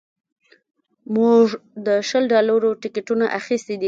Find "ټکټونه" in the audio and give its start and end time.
2.81-3.25